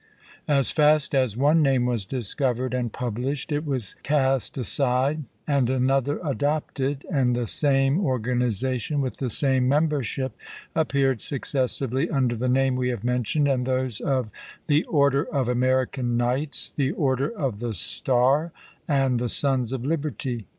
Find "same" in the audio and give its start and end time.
7.45-7.99, 9.29-9.67